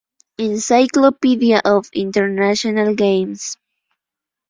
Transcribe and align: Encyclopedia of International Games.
Encyclopedia 0.39 1.61
of 1.63 1.87
International 1.93 2.95
Games. 2.95 3.55